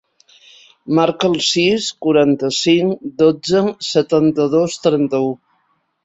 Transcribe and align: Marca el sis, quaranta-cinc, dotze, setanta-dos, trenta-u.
Marca 0.99 1.27
el 1.31 1.35
sis, 1.47 1.89
quaranta-cinc, 2.05 3.03
dotze, 3.19 3.61
setanta-dos, 3.89 4.79
trenta-u. 4.87 5.29